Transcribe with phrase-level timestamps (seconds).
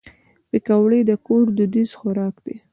[0.49, 2.55] پکورې د کور دودیز خوراک دی